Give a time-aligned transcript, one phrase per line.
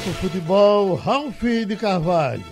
[0.00, 2.42] Futebol, Ralf de Carvalho.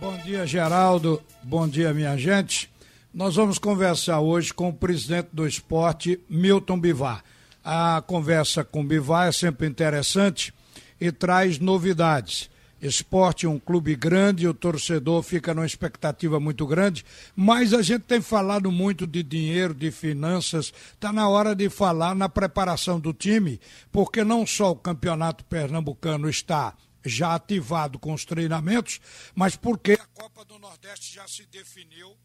[0.00, 1.22] Bom dia, Geraldo.
[1.40, 2.68] Bom dia, minha gente.
[3.14, 7.22] Nós vamos conversar hoje com o presidente do esporte, Milton Bivar.
[7.64, 10.52] A conversa com Bivar é sempre interessante
[11.00, 12.50] e traz novidades.
[12.82, 17.04] Esporte é um clube grande, o torcedor fica numa expectativa muito grande,
[17.34, 20.72] mas a gente tem falado muito de dinheiro, de finanças.
[20.92, 23.60] Está na hora de falar na preparação do time,
[23.92, 26.74] porque não só o campeonato pernambucano está
[27.08, 29.00] já ativado com os treinamentos,
[29.34, 32.16] mas porque a Copa do Nordeste já se definiu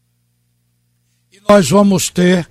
[1.32, 2.48] e nós vamos ter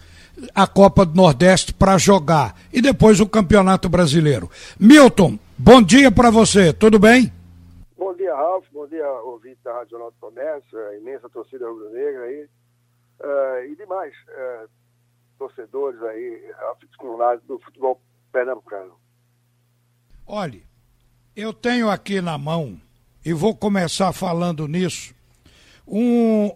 [0.55, 4.49] a Copa do Nordeste para jogar e depois o Campeonato Brasileiro.
[4.80, 7.31] Milton, bom dia para você, tudo bem?
[7.98, 8.66] Bom dia, Ralf.
[8.72, 12.50] Bom dia, ouvinte da Rádio Jornal do Comércio, a imensa torcida rubro-negra aí.
[13.20, 14.67] Uh, e demais uh,
[15.38, 18.95] torcedores aí, aficionados do futebol pernambucano.
[20.25, 20.66] Olhe,
[21.35, 22.80] eu tenho aqui na mão,
[23.23, 25.13] e vou começar falando nisso,
[25.88, 26.52] um,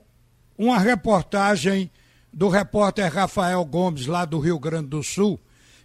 [0.58, 1.91] uma reportagem
[2.31, 5.39] do repórter Rafael Gomes, lá do Rio Grande do Sul,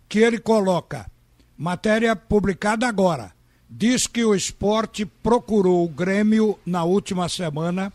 [0.08, 1.10] que ele coloca,
[1.56, 3.32] matéria publicada agora
[3.70, 7.92] diz que o esporte procurou o Grêmio na última semana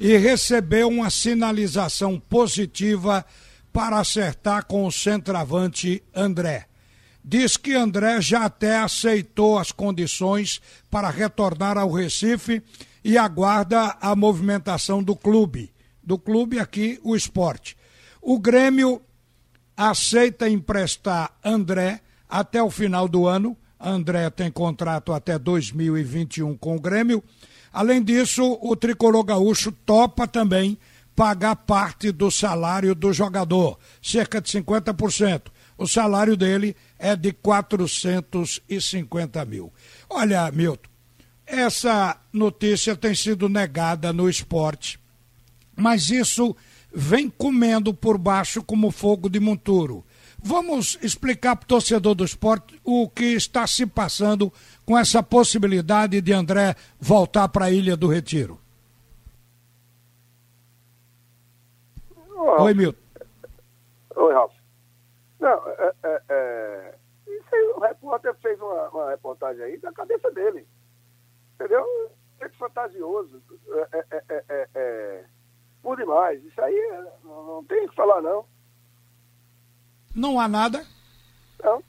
[0.00, 3.24] e recebeu uma sinalização positiva
[3.72, 6.66] para acertar com o centroavante André.
[7.24, 12.62] Diz que André já até aceitou as condições para retornar ao Recife
[13.04, 15.72] e aguarda a movimentação do clube.
[16.02, 17.76] Do clube aqui, o esporte.
[18.20, 19.00] O Grêmio
[19.76, 26.80] aceita emprestar André até o final do ano André tem contrato até 2021 com o
[26.80, 27.22] Grêmio.
[27.72, 30.78] Além disso, o tricolor gaúcho topa também
[31.16, 35.42] pagar parte do salário do jogador, cerca de 50%.
[35.76, 39.72] O salário dele é de 450 mil.
[40.08, 40.88] Olha, Milton,
[41.46, 44.98] essa notícia tem sido negada no esporte,
[45.76, 46.56] mas isso
[46.94, 50.04] vem comendo por baixo como fogo de monturo.
[50.42, 54.52] Vamos explicar para o torcedor do esporte o que está se passando
[54.84, 58.60] com essa possibilidade de André voltar para a Ilha do Retiro.
[62.58, 62.98] Oi, Milton.
[64.16, 64.61] Oi, Ralf.
[65.52, 66.94] Não, é, é, é...
[67.26, 70.66] Isso aí, o repórter fez uma, uma, reportagem aí da cabeça dele.
[71.54, 71.86] Entendeu?
[72.40, 73.42] É fantasioso.
[73.92, 75.24] É, é, é, é, é
[75.82, 76.42] por demais.
[76.44, 78.46] Isso aí não, não tem o que falar, não.
[80.14, 80.86] Não há nada?
[81.62, 81.82] Não.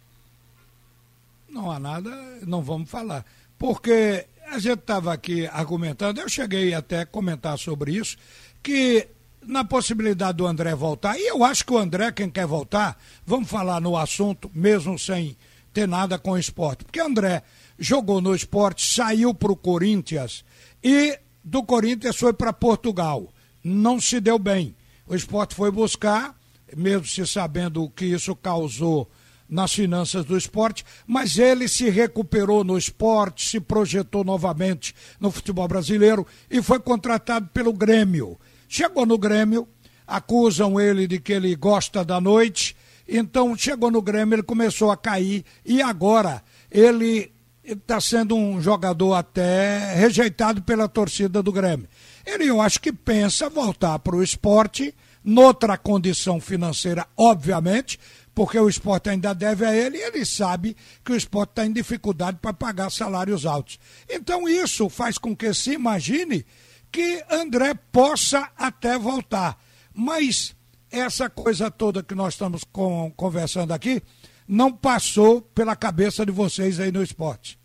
[1.49, 2.09] Não há nada,
[2.45, 3.25] não vamos falar.
[3.57, 8.17] Porque a gente estava aqui argumentando, eu cheguei até a comentar sobre isso,
[8.61, 9.07] que
[9.47, 13.49] na possibilidade do André voltar, e eu acho que o André, quem quer voltar, vamos
[13.49, 15.35] falar no assunto, mesmo sem
[15.73, 16.83] ter nada com o esporte.
[16.83, 17.43] Porque o André
[17.77, 20.43] jogou no esporte, saiu para o Corinthians
[20.83, 23.33] e do Corinthians foi para Portugal.
[23.63, 24.75] Não se deu bem.
[25.07, 26.35] O esporte foi buscar
[26.75, 29.09] mesmo se sabendo o que isso causou
[29.47, 35.67] nas finanças do esporte, mas ele se recuperou no esporte, se projetou novamente no futebol
[35.67, 38.39] brasileiro e foi contratado pelo Grêmio.
[38.75, 39.67] Chegou no Grêmio,
[40.07, 42.75] acusam ele de que ele gosta da noite,
[43.07, 46.41] então chegou no Grêmio, ele começou a cair e agora
[46.71, 47.31] ele
[47.63, 51.87] está sendo um jogador até rejeitado pela torcida do Grêmio.
[52.25, 54.91] Ele, eu acho que pensa voltar para o esporte
[55.23, 57.99] noutra condição financeira, obviamente,
[58.33, 61.71] porque o esporte ainda deve a ele e ele sabe que o esporte está em
[61.71, 63.79] dificuldade para pagar salários altos.
[64.09, 66.43] Então isso faz com que se imagine
[66.93, 69.57] que André possa até voltar.
[69.95, 70.55] Mas
[70.91, 74.03] essa coisa toda que nós estamos com, conversando aqui
[74.47, 77.59] não passou pela cabeça de vocês aí no esporte.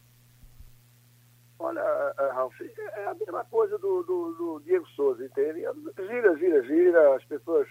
[1.58, 1.80] Olha,
[2.18, 5.60] eh, Ralf, é a mesma coisa do, do, do Diego Souza, entende?
[5.98, 7.68] Gira, gira, gira, as pessoas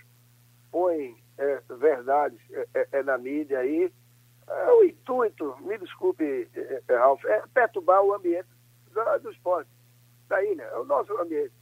[0.71, 3.91] põem é, verdades é, é, é na mídia aí.
[4.47, 8.47] É, o intuito, me desculpe, é, Ralf, é perturbar o ambiente
[8.93, 9.69] do, do esporte,
[10.27, 11.53] da ilha, é o nosso ambiente.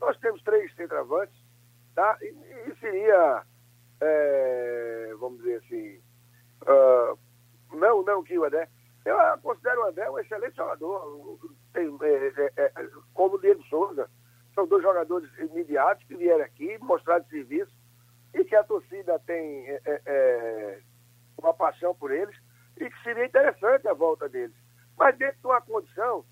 [0.00, 1.36] Nós temos três centroavantes,
[1.94, 2.18] tá?
[2.20, 2.26] E,
[2.70, 3.42] e seria,
[5.18, 6.00] vamos dizer assim,
[6.62, 7.18] uh,
[7.76, 8.68] não, não que o Adé,
[9.04, 11.38] eu considero o André um excelente jogador,
[11.72, 14.10] tem, é, é, é, como o Diego Souza.
[14.54, 17.70] São dois jogadores imediatos que vieram aqui, mostraram serviço
[18.34, 20.80] e que a torcida tem é, é, é,
[21.38, 22.34] uma paixão por eles
[22.78, 24.56] e que seria interessante a volta deles.
[24.96, 26.24] Mas dentro de uma condição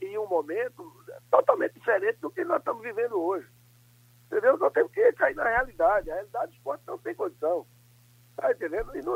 [0.00, 3.48] e um momento totalmente diferente do que nós estamos vivendo hoje.
[4.26, 4.56] Entendeu?
[4.58, 6.10] Nós temos que cair na realidade.
[6.10, 7.66] A realidade do esporte não tem condição.
[8.30, 8.96] Está entendendo?
[8.96, 9.14] E não,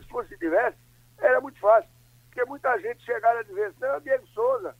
[0.00, 0.76] se fosse tivesse,
[1.18, 1.90] era muito fácil.
[2.26, 4.74] Porque muita gente chegaram a dizer não, Diego Souza,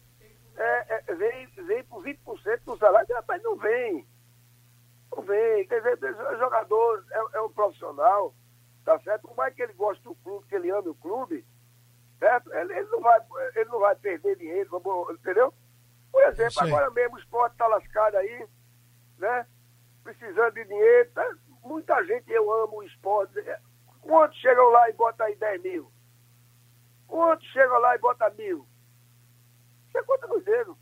[0.57, 4.07] é, é, vem, vem por 20% do salário, mas não vem.
[5.15, 5.67] Não vem.
[5.69, 8.35] Quer dizer, o jogador é, é um profissional,
[8.85, 9.29] tá certo?
[9.29, 11.45] Por mais que ele goste do clube, que ele ame o clube,
[12.19, 12.53] certo?
[12.53, 13.21] Ele, ele não, vai,
[13.55, 15.53] ele não vai perder dinheiro, entendeu?
[16.11, 18.47] Por exemplo, agora mesmo o esporte está lascado aí,
[19.19, 19.47] né?
[20.03, 21.11] Precisando de dinheiro.
[21.13, 21.37] Tá?
[21.63, 23.35] Muita gente, eu amo o esporte.
[24.01, 25.93] Quantos chegam lá e botam aí 10 mil?
[27.07, 28.67] Quantos chegam lá e botam mil?
[29.91, 30.77] Você conta nos dedos.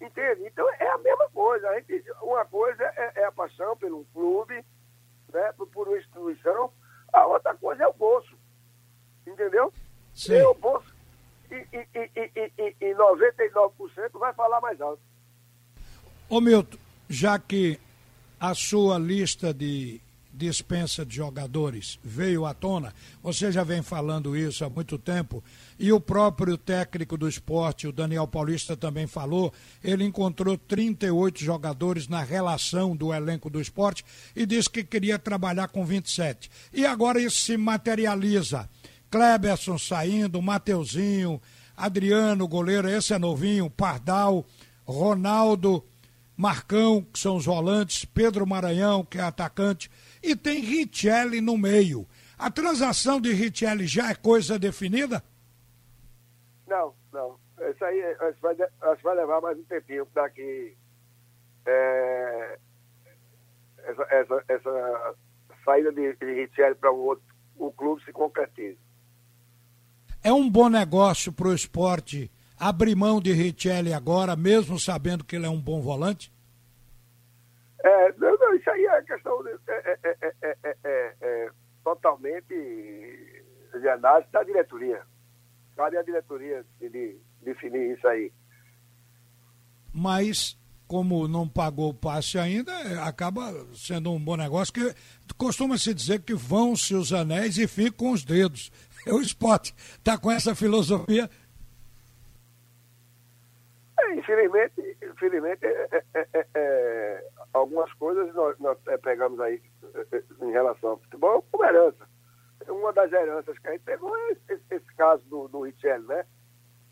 [0.00, 0.46] Entende?
[0.46, 1.68] Então é a mesma coisa.
[1.68, 4.64] A gente, uma coisa é, é a paixão pelo clube,
[5.32, 6.72] né, por, por uma instituição,
[7.12, 8.36] a outra coisa é o bolso.
[9.26, 9.72] Entendeu?
[10.14, 10.34] Sim.
[10.34, 10.94] E o bolso.
[11.50, 15.00] E, e, e, e, e 99% vai falar mais alto.
[16.28, 16.78] Ô Milton,
[17.08, 17.78] já que
[18.40, 20.00] a sua lista de
[20.34, 25.42] dispensa de jogadores veio à tona, você já vem falando isso há muito tempo,
[25.78, 29.52] e o próprio técnico do esporte, o Daniel Paulista, também falou,
[29.82, 35.68] ele encontrou 38 jogadores na relação do elenco do esporte e disse que queria trabalhar
[35.68, 36.50] com 27.
[36.72, 38.68] E agora isso se materializa.
[39.14, 41.40] Kleberson saindo, Mateuzinho,
[41.76, 44.44] Adriano, goleiro, esse é novinho, Pardal,
[44.84, 45.84] Ronaldo,
[46.36, 49.88] Marcão, que são os volantes, Pedro Maranhão, que é atacante,
[50.20, 52.04] e tem Richelli no meio.
[52.36, 55.22] A transação de Richelli já é coisa definida?
[56.66, 57.38] Não, não.
[57.70, 58.56] Isso aí isso vai,
[59.00, 60.76] vai levar mais um tempinho para que
[61.66, 62.58] é,
[63.78, 65.14] essa, essa, essa
[65.64, 67.24] saída de, de Richelli para o outro
[67.56, 68.83] o clube se concretize.
[70.24, 75.36] É um bom negócio para o esporte abrir mão de Richelli agora, mesmo sabendo que
[75.36, 76.32] ele é um bom volante?
[77.84, 79.98] É, não, não, isso aí é questão de, é,
[80.82, 81.50] é, é,
[81.84, 85.02] totalmente de análise da diretoria.
[85.76, 88.32] Cabe a diretoria de, de definir isso aí.
[89.92, 92.72] Mas, como não pagou o passe ainda,
[93.04, 94.94] acaba sendo um bom negócio, que
[95.36, 98.72] costuma-se dizer que vão-se os anéis e ficam os dedos.
[99.06, 101.28] O esporte está com essa filosofia
[104.24, 109.60] infelizmente, infelizmente é, é, é, é, algumas coisas nós, nós pegamos aí
[110.40, 112.08] em relação ao futebol como herança.
[112.68, 116.24] Uma das heranças que a gente pegou é esse, esse caso do, do Richelli, né?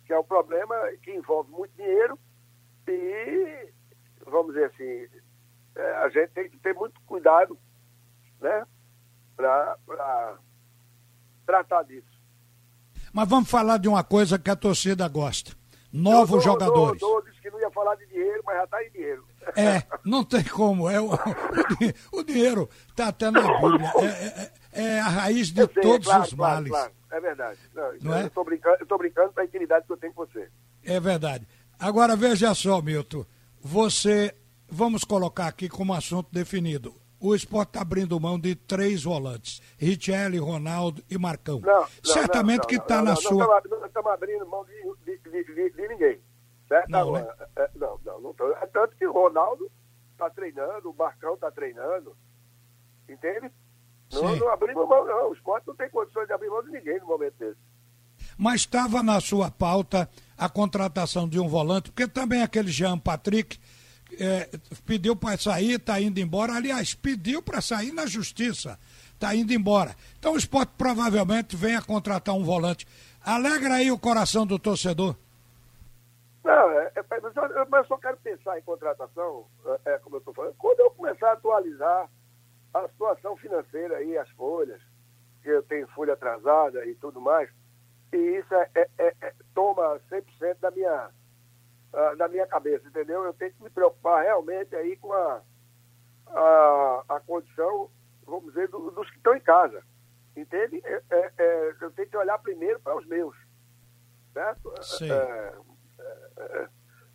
[0.06, 2.18] Que é um problema que envolve muito dinheiro
[2.86, 3.72] e,
[4.26, 5.08] vamos dizer assim,
[6.02, 7.58] a gente tem que ter muito cuidado,
[8.40, 8.66] né?
[9.34, 9.78] Para
[11.52, 12.06] tratar disso.
[13.12, 15.52] Mas vamos falar de uma coisa que a torcida gosta
[15.92, 17.00] novos dou, jogadores.
[17.00, 19.24] Dou, dou, disse que não ia falar de dinheiro, mas já está em dinheiro.
[19.54, 20.88] É, não tem como.
[20.88, 21.10] É, o,
[22.12, 23.92] o dinheiro está até na Bíblia.
[24.00, 26.70] É, é, é, a raiz de sei, todos claro, os males.
[26.70, 27.02] Claro, claro.
[27.10, 27.58] É verdade.
[27.74, 28.22] Não, não é?
[28.22, 30.48] Eu estou brincando, brincando para a intimidade que eu tenho com você.
[30.82, 31.46] É verdade.
[31.78, 33.26] Agora veja só, Milton.
[33.60, 34.34] Você,
[34.68, 36.94] vamos colocar aqui como assunto definido.
[37.22, 41.60] O esporte está abrindo mão de três volantes: Richelli, Ronaldo e Marcão.
[41.60, 43.62] Não, não, Certamente não, que está na sua.
[43.70, 46.20] Não estamos abrindo mão de, de, de, de, ninguém.
[46.66, 46.90] Certo?
[46.90, 47.24] Não, né?
[47.54, 48.50] É, é, não, não, não tô.
[48.50, 49.70] É tanto que o Ronaldo
[50.10, 52.16] está treinando, o Marcão está treinando.
[53.08, 53.52] Entende?
[54.12, 55.30] Não, não abrimos mão, não.
[55.30, 57.60] O esporte não tem condições de abrir mão de ninguém no momento desse.
[58.36, 63.60] Mas estava na sua pauta a contratação de um volante, porque também aquele Jean Patrick
[64.18, 64.50] é,
[64.86, 66.54] pediu para sair, está indo embora.
[66.54, 68.78] Aliás, pediu para sair na justiça,
[69.14, 69.94] está indo embora.
[70.18, 72.86] Então o esporte provavelmente venha contratar um volante.
[73.24, 75.16] Alegra aí o coração do torcedor.
[76.44, 79.46] Não, é, é, mas, eu, só quero pensar em contratação,
[79.84, 82.10] é, é como eu estou falando, quando eu começar a atualizar
[82.74, 84.80] a situação financeira aí, as folhas,
[85.42, 87.48] que eu tenho folha atrasada e tudo mais,
[88.12, 91.10] e isso é, é, é toma 100% da minha,
[91.92, 93.24] uh, da minha cabeça, entendeu?
[93.24, 95.42] Eu tenho que me preocupar realmente aí com a,
[96.28, 97.90] a, a condição,
[98.26, 99.82] vamos dizer, do, dos que estão em casa.
[100.36, 100.80] Entende?
[100.84, 103.36] É, é, é, eu tenho que olhar primeiro para os meus.
[104.32, 104.74] Certo?
[104.82, 105.10] Sim.
[105.12, 105.54] É,
[106.38, 106.68] é,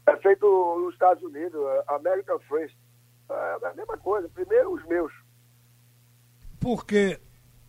[0.08, 0.46] é, feito
[0.80, 2.78] nos Estados Unidos, American First.
[3.30, 5.12] É a mesma coisa, primeiro os meus.
[6.60, 7.20] Porque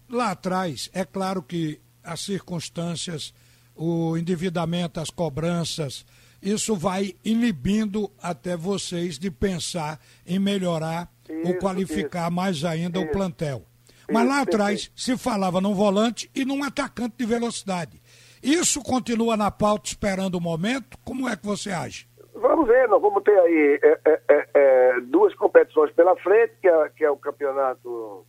[0.08, 3.34] lá atrás, é claro que as circunstâncias,
[3.74, 6.06] o endividamento, as cobranças,
[6.42, 13.00] isso vai inibindo até vocês de pensar em melhorar isso, ou qualificar isso, mais ainda
[13.00, 13.62] isso, o plantel.
[14.10, 18.00] Mas lá atrás se falava num volante e num atacante de velocidade.
[18.42, 20.96] Isso continua na pauta esperando o momento?
[21.04, 22.08] Como é que você age?
[22.34, 26.68] Vamos ver, nós vamos ter aí é, é, é, é duas competições pela frente, que
[26.68, 28.24] é, que é o campeonato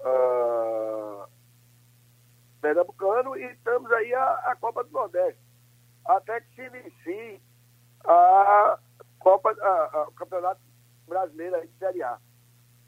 [0.00, 1.24] uh,
[2.60, 5.49] pernambucano e estamos aí a, a Copa do Nordeste
[6.16, 7.42] até que se inicie
[8.04, 8.78] a,
[9.18, 10.60] Copa, a, a, o Campeonato
[11.06, 12.18] Brasileiro de Série A.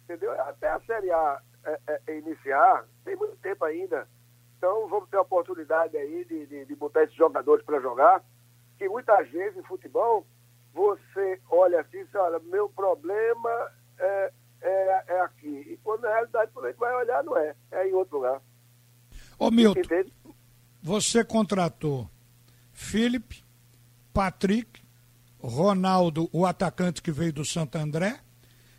[0.04, 0.32] Entendeu?
[0.42, 4.08] Até a Série A é, é, iniciar, tem muito tempo ainda.
[4.56, 8.24] Então vamos ter a oportunidade aí de, de, de botar esses jogadores para jogar,
[8.78, 10.26] que muitas vezes em futebol
[10.72, 15.66] você olha assim e olha, meu problema é, é, é, aqui.
[15.68, 17.54] E quando na realidade, quando a gente vai olhar, não é.
[17.70, 18.40] É em outro lugar.
[19.38, 20.12] Ô Milton, Entende?
[20.82, 22.08] você contratou
[22.82, 23.42] Felipe,
[24.12, 24.82] Patrick,
[25.38, 28.20] Ronaldo, o atacante que veio do Santo André,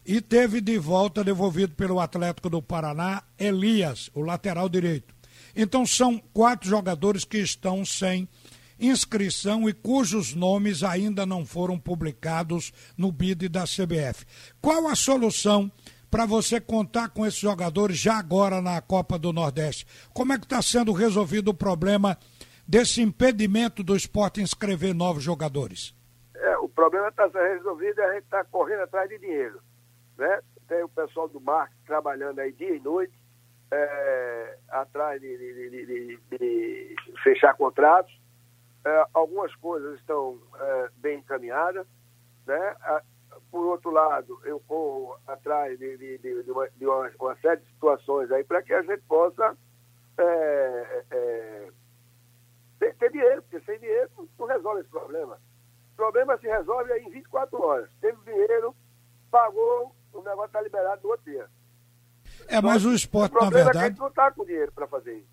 [0.06, 5.16] e teve de volta devolvido pelo Atlético do Paraná Elias, o lateral direito.
[5.56, 8.28] Então são quatro jogadores que estão sem
[8.80, 14.26] inscrição e cujos nomes ainda não foram publicados no BID da CBF.
[14.62, 15.72] Qual a solução
[16.12, 19.88] para você contar com esses jogadores já agora na Copa do Nordeste?
[20.14, 22.18] Como é que está sendo resolvido o problema
[22.68, 25.96] desse impedimento do esporte inscrever novos jogadores?
[26.36, 29.62] É, o problema está sendo resolvido e a gente está correndo atrás de dinheiro.
[30.18, 30.42] Né?
[30.68, 33.14] Tem o pessoal do marketing trabalhando aí dia e noite,
[33.72, 38.14] é, atrás de, de, de, de, fechar contratos.
[38.86, 41.88] É, algumas coisas estão é, bem encaminhadas.
[42.46, 42.76] Né?
[43.50, 48.62] Por outro lado, eu corro atrás de, uma, uma, uma, série de situações aí para
[48.62, 49.56] que a gente possa
[50.18, 51.72] é, é,
[52.84, 55.40] ter, ter, dinheiro, porque sem dinheiro não resolve esse problema.
[55.94, 57.90] O problema se resolve aí em 24 horas.
[58.02, 58.76] Teve dinheiro,
[59.32, 61.48] pagou, o negócio está liberado no outro dia.
[62.48, 63.70] É, mas o esporte, o na verdade.
[63.70, 65.28] É que a gente não está com dinheiro para fazer isso.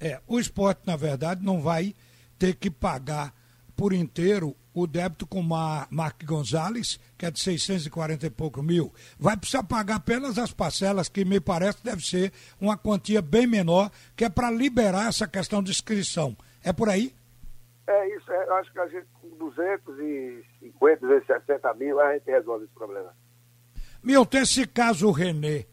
[0.00, 1.94] É, o esporte, na verdade, não vai
[2.38, 3.34] ter que pagar
[3.76, 8.92] por inteiro o débito com Mar Mark Gonzalez, que é de 640 e pouco mil.
[9.18, 13.90] Vai precisar pagar apenas as parcelas, que me parece deve ser uma quantia bem menor,
[14.16, 16.36] que é para liberar essa questão de inscrição.
[16.62, 17.14] É por aí?
[17.86, 22.64] É isso, é, eu acho que a gente com 250, 260 mil, a gente resolve
[22.64, 23.14] esse problema.
[24.02, 25.66] Milton, esse caso Renê,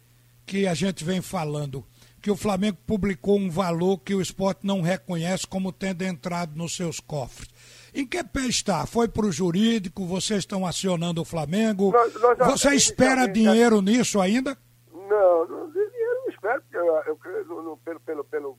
[0.46, 1.86] que a gente vem falando,
[2.22, 6.75] que o Flamengo publicou um valor que o esporte não reconhece como tendo entrado nos
[6.75, 7.50] seus cofres.
[7.94, 8.86] Em que pé está?
[8.86, 10.06] Foi para o jurídico?
[10.06, 11.92] Vocês estão acionando o Flamengo?
[11.92, 14.58] Nós, nós Você espera dinheiro nisso ainda?
[14.92, 18.58] Não, não dinheiro não espero, porque eu, eu no, pelo, pelo, pelo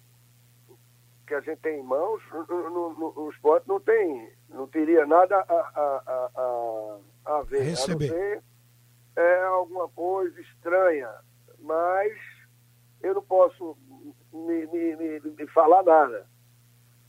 [1.27, 5.37] que a gente tem em mãos, no, no, o esporte não tem, não teria nada
[5.37, 7.63] a, a, a, a ver.
[7.63, 8.11] Receber.
[8.11, 8.43] A não ser,
[9.17, 11.11] é alguma coisa estranha,
[11.59, 12.13] mas
[13.03, 13.77] eu não posso
[14.33, 16.27] me, me, me, me falar nada.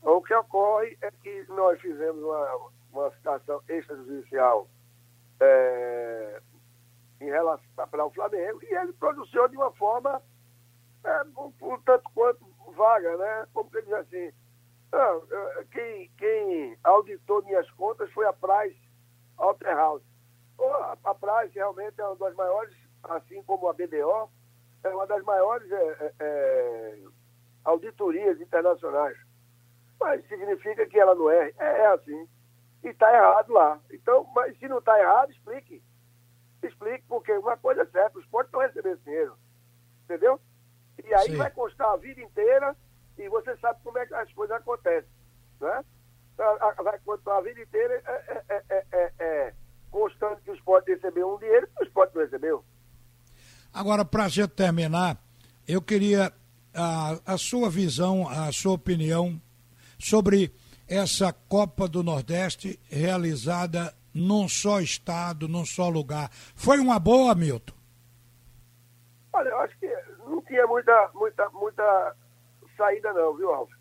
[0.02, 4.68] O que ocorre é que nós fizemos uma, uma citação extrajudicial
[5.40, 6.40] é,
[7.20, 10.22] em relação para o Flamengo e ele produziu de uma forma
[11.04, 12.47] é, um, um, tanto quanto
[12.78, 13.46] vaga, né?
[13.52, 14.32] Como ele diz assim,
[15.70, 18.80] quem, quem auditou minhas contas foi a Price
[19.36, 20.04] Waterhouse.
[21.04, 24.30] A, Price realmente é uma das maiores, assim como a BDO,
[24.82, 26.98] é uma das maiores é, é, é,
[27.64, 29.18] auditorias internacionais.
[30.00, 31.52] Mas significa que ela não é.
[31.58, 32.28] É, é assim.
[32.84, 33.80] E está errado lá.
[33.90, 35.82] Então, mas se não está errado, explique.
[36.62, 39.36] Explique, porque uma coisa é certa, os não receber esse dinheiro.
[40.04, 40.40] Entendeu?
[41.04, 41.36] E aí Sim.
[41.36, 42.76] vai constar a vida inteira
[43.16, 45.10] e você sabe como é que as coisas acontecem.
[45.60, 45.84] Né?
[46.36, 49.54] Vai constar a vida inteira é, é, é, é, é
[49.90, 52.64] constando que o esporte recebeu um dinheiro que o esporte não recebeu.
[53.72, 55.16] Agora, para a gente terminar,
[55.66, 56.32] eu queria
[56.74, 59.40] a, a sua visão, a sua opinião
[59.98, 60.52] sobre
[60.86, 66.30] essa Copa do Nordeste realizada num só estado, num só lugar.
[66.54, 67.74] Foi uma boa, Milton?
[69.32, 69.86] Olha, eu acho que
[70.48, 72.16] tinha muita, muita, muita
[72.76, 73.76] saída não, viu, Alves?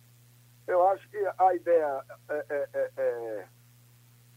[0.67, 3.47] Eu acho que a ideia é, é, é, é,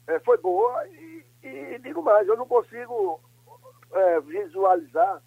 [0.07, 3.21] é foi boa e, e, digo mais, eu não consigo
[3.93, 5.21] é, visualizar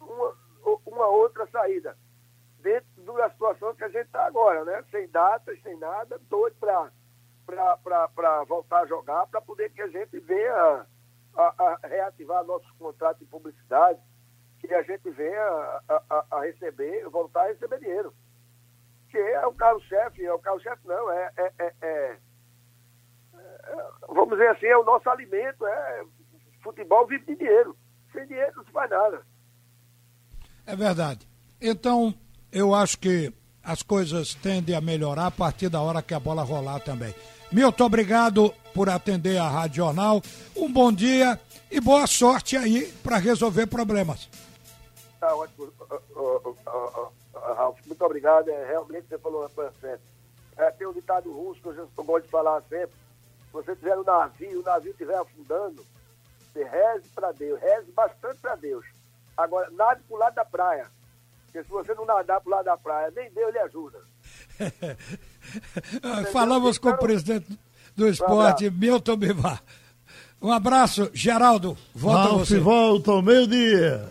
[0.00, 0.36] uma,
[0.84, 1.96] uma outra saída
[2.60, 4.84] dentro da situação que a gente está agora, né?
[4.90, 10.86] Sem datas, sem nada, doido para voltar a jogar, para poder que a gente venha
[11.36, 14.00] a, a, reativar nossos contratos de publicidade,
[14.66, 15.42] que a gente venha
[15.88, 18.14] a, a, a, receber, voltar a receber dinheiro.
[19.10, 22.16] Que é o carro-chefe, é o carro-chefe não, é, é, é, é,
[24.08, 26.04] vamos dizer assim, é o nosso alimento, é
[26.62, 27.76] futebol vive de dinheiro.
[28.12, 29.22] Sem dinheiro não se faz nada.
[30.66, 31.28] É verdade.
[31.60, 32.14] Então,
[32.50, 36.42] eu acho que as coisas tendem a melhorar a partir da hora que a bola
[36.42, 37.14] rolar também.
[37.52, 40.22] Milton, obrigado por atender a Rádio Jornal.
[40.56, 41.38] Um bom dia
[41.70, 44.28] e boa sorte aí para resolver problemas.
[45.24, 45.72] Tá ótimo,
[47.56, 47.78] Ralf.
[47.86, 48.50] Muito obrigado.
[48.50, 50.02] É, realmente você falou uma coisa certa.
[50.54, 52.94] É, tem um ditado russo que eu gosto de falar sempre,
[53.50, 55.82] você estiver no navio, o navio estiver afundando,
[56.52, 58.84] você reze para Deus, reze bastante para Deus.
[59.34, 60.90] Agora, nade para o lado da praia.
[61.46, 64.00] Porque se você não nadar para o lado da praia, nem Deus lhe ajuda.
[66.32, 67.58] Falamos com o presidente
[67.96, 69.62] do esporte, Milton Bivar.
[70.40, 71.78] Um abraço, Geraldo.
[71.94, 72.58] Volta Ralf você.
[72.60, 74.02] volta ao meio-dia.